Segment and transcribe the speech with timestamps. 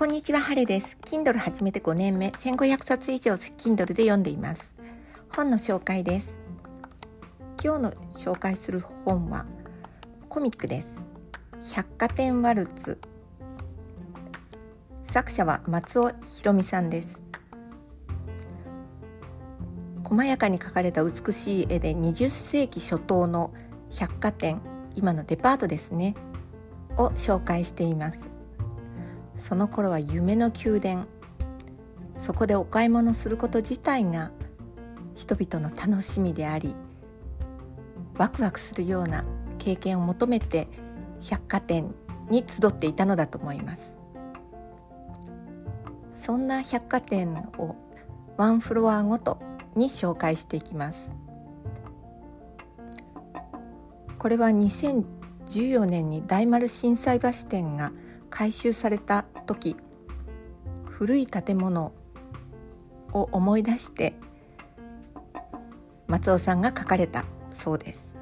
[0.00, 0.96] こんにちは、ハレです。
[1.02, 4.74] Kindle 始めて5年目、1500冊以上 Kindle で読んでいます。
[5.28, 6.40] 本の紹介です。
[7.62, 9.44] 今日の紹介する本は
[10.30, 11.02] コミックです。
[11.74, 12.98] 百貨店ワルツ。
[15.04, 17.22] 作者は松尾ひ美さんです。
[20.02, 23.52] 細やかに描かれた美しい絵で20世紀初頭の
[23.90, 24.62] 百貨店、
[24.96, 26.14] 今のデパートですね、
[26.96, 28.39] を紹介しています。
[29.40, 31.06] その頃は夢の宮殿。
[32.20, 34.30] そこでお買い物すること自体が
[35.14, 36.76] 人々の楽しみであり
[38.18, 39.24] ワクワクするような
[39.58, 40.68] 経験を求めて
[41.22, 41.94] 百貨店
[42.28, 43.98] に集っていたのだと思います。
[46.12, 47.76] そんな百貨店を
[48.36, 49.38] ワンフロアごと
[49.74, 51.14] に紹介していきます。
[54.18, 57.92] これは2014年に大丸心斎橋店が
[58.30, 59.76] 改修された時
[60.84, 61.92] 古い建物
[63.12, 64.14] を思い出して
[66.06, 68.18] 松尾さんが書かれたそうです。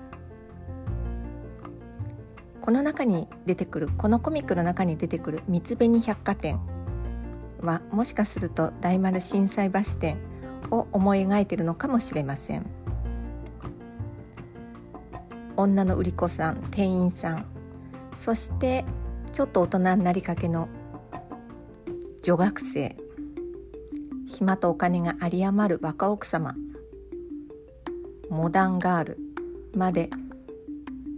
[2.61, 6.61] この中に出てくるこのコミックの中に出てくる三つ紅百貨店
[7.63, 10.19] はもしかすると大丸心斎橋店
[10.71, 12.67] を思い描いているのかもしれません。
[15.57, 17.47] 女の売り子さん店員さん
[18.17, 18.85] そして
[19.31, 20.69] ちょっと大人になりかけの
[22.23, 22.97] 女学生。
[24.27, 26.55] 暇とお金が有り余る若奥様。
[28.29, 29.19] モダンガール
[29.75, 30.11] まで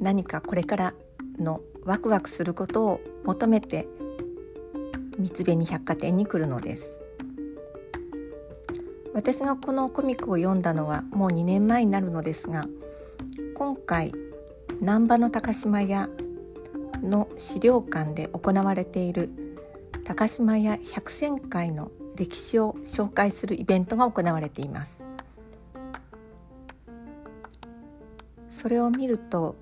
[0.01, 0.95] 何かこれから
[1.39, 3.89] のワクワクすることを求めて
[5.19, 7.01] 三つ紅百貨店に来るのです。
[9.13, 12.67] 私がこのコミックを読んだのはもう2年前になるのですが
[13.55, 14.13] 今回
[14.81, 16.09] 難波の高島屋
[17.03, 19.31] の資料館で行われている
[20.05, 25.05] 高島屋百選会の歴史を紹介するイベントが行われています。
[28.51, 29.57] それを見ると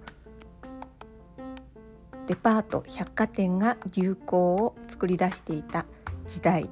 [2.27, 5.87] デパート百貨店が流行を作り出していた
[6.27, 6.69] 時代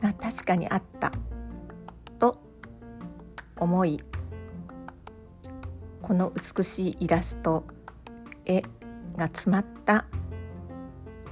[0.00, 1.12] が確かにあった
[2.18, 2.40] と
[3.56, 4.00] 思い
[6.02, 7.64] この美しいイラスト
[8.44, 8.62] 絵
[9.16, 10.06] が詰まった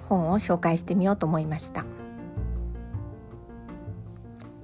[0.09, 1.84] 本を紹介してみようと思いました。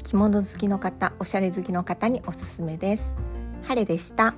[0.03, 3.17] 着物好きの方おしゃれ好きの方におすすめです。
[3.63, 4.35] 晴れでした。